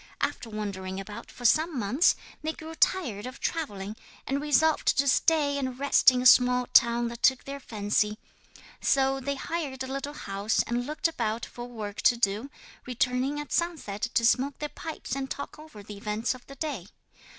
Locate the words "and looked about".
10.63-11.45